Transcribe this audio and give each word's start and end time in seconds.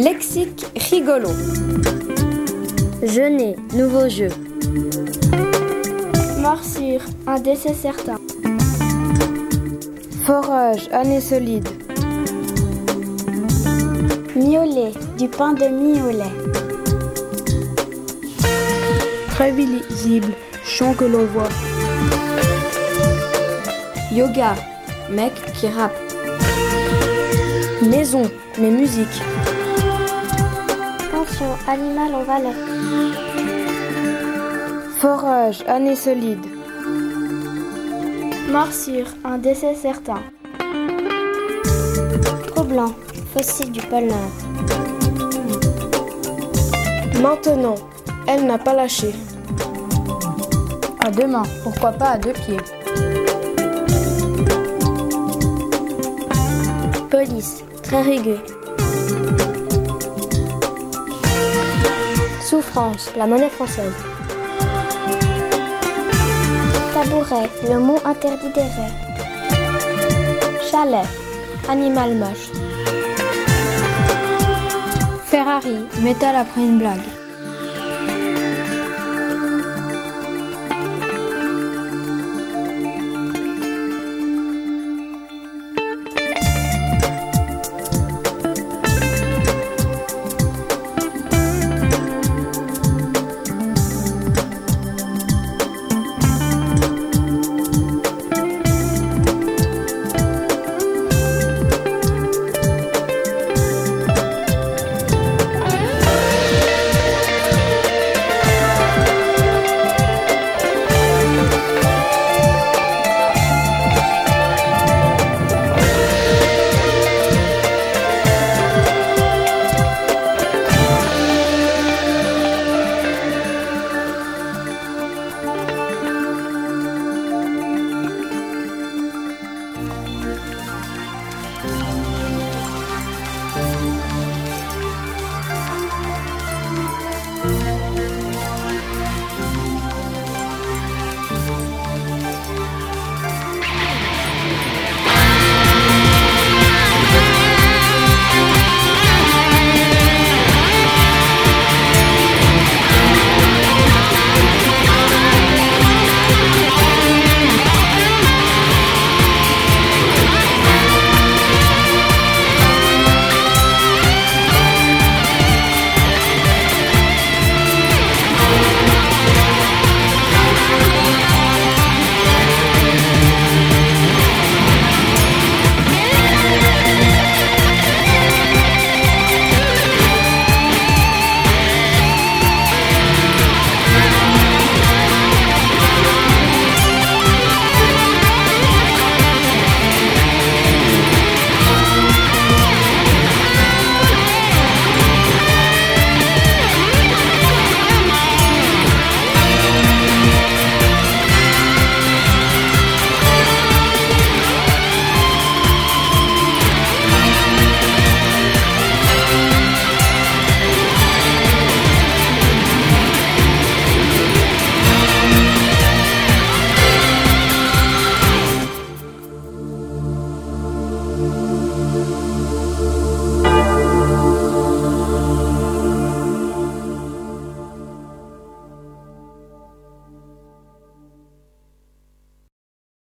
Truc 0.00 0.64
rigolo. 0.90 1.30
Jeûner, 3.02 3.56
nouveau 3.74 4.08
jeu. 4.08 4.28
Morsure, 6.38 7.00
un 7.26 7.40
décès 7.40 7.74
certain. 7.74 8.18
Forage, 10.24 10.88
année 10.92 11.20
solide. 11.20 11.68
Miolet, 14.36 14.92
du 15.18 15.26
pain 15.26 15.54
de 15.54 15.66
mie 15.66 16.00
au 16.00 16.10
lait. 16.10 16.36
Prévisible, 19.30 20.32
chant 20.64 20.94
que 20.94 21.06
l'on 21.06 21.24
voit. 21.24 21.48
Yoga, 24.12 24.54
mec 25.10 25.32
qui 25.54 25.66
rappe. 25.66 25.96
Maison, 27.82 28.22
mais 28.60 28.70
musique. 28.70 29.22
Animal 31.68 32.14
en 32.16 32.24
valeur. 32.24 32.54
Forage, 34.98 35.62
année 35.68 35.94
solide. 35.94 36.44
Morsure, 38.50 39.06
un 39.24 39.38
décès 39.38 39.76
certain. 39.76 40.20
Trop 42.48 42.64
blanc, 42.64 42.92
fossile 43.32 43.70
du 43.70 43.80
pôle 43.82 44.06
Nord. 44.06 44.32
Maintenant, 47.22 47.76
elle 48.26 48.44
n'a 48.44 48.58
pas 48.58 48.74
lâché. 48.74 49.14
À 50.98 51.12
deux 51.12 51.28
mains, 51.28 51.44
pourquoi 51.62 51.92
pas 51.92 52.10
à 52.10 52.18
deux 52.18 52.32
pieds. 52.32 52.56
Police, 57.08 57.62
très 57.84 58.02
rugueux. 58.02 58.40
Souffrance, 62.48 63.10
la 63.14 63.26
monnaie 63.26 63.50
française. 63.50 63.92
Tabouret, 66.94 67.50
le 67.68 67.78
mot 67.78 67.98
interdit 68.06 68.48
des 68.54 68.62
rêves. 68.62 68.94
Chalet, 70.70 71.04
animal 71.68 72.14
moche. 72.14 72.48
Ferrari, 75.26 75.76
métal 76.00 76.36
après 76.36 76.62
une 76.62 76.78
blague. 76.78 77.17